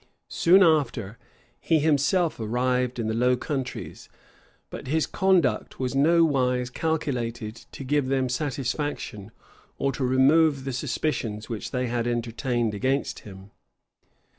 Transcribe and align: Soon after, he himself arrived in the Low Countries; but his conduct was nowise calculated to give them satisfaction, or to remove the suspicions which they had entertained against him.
Soon 0.29 0.63
after, 0.63 1.19
he 1.59 1.77
himself 1.77 2.39
arrived 2.39 2.97
in 2.97 3.05
the 3.05 3.13
Low 3.13 3.37
Countries; 3.37 4.09
but 4.71 4.87
his 4.87 5.05
conduct 5.05 5.79
was 5.79 5.93
nowise 5.93 6.71
calculated 6.71 7.53
to 7.71 7.83
give 7.83 8.07
them 8.07 8.27
satisfaction, 8.27 9.29
or 9.77 9.91
to 9.91 10.03
remove 10.03 10.63
the 10.63 10.73
suspicions 10.73 11.49
which 11.49 11.69
they 11.69 11.85
had 11.85 12.07
entertained 12.07 12.73
against 12.73 13.19
him. 13.19 13.51